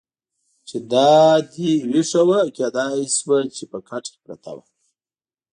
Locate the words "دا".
0.91-1.13